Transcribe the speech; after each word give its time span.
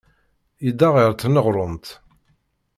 Yedda 0.65 0.87
ɣer 0.93 1.11
tneɣrumt. 1.13 1.87